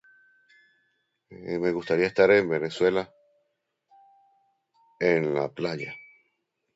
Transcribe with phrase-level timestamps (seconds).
[1.61, 3.13] Me gustaría estar en Venezuela,
[4.99, 5.93] en la playa.